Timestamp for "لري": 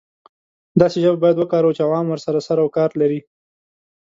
3.01-3.19